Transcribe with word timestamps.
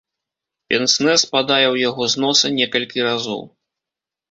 Пенснэ 0.71 1.13
спадае 1.25 1.67
ў 1.73 1.85
яго 1.89 2.03
з 2.15 2.25
носа 2.25 2.47
некалькі 2.63 2.99
разоў. 3.11 3.41